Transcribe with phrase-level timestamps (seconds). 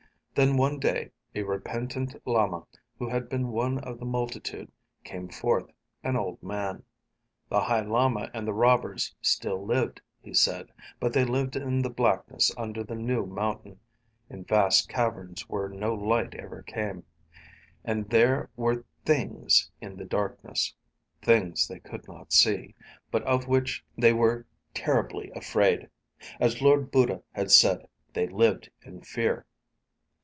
[0.33, 2.65] Then one day a repentant lama,
[2.97, 4.71] who had been one of the multitude,
[5.03, 5.69] came forth,
[6.05, 6.83] an old man.
[7.49, 10.69] The High Lama and the robbers still lived, he said.
[11.01, 13.81] But they lived in the blackness under the new mountain,
[14.29, 17.03] in vast caverns where no light ever came.
[17.83, 20.73] And there were things in the darkness.
[21.21, 22.73] Things they could not see,
[23.11, 25.89] but of which they were terribly afraid.
[26.39, 29.45] As Lord Buddha had said, they lived in fear.